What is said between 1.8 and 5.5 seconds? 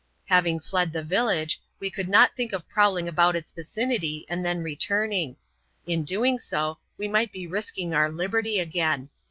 could not think of prowling about its vicinity, and then returning;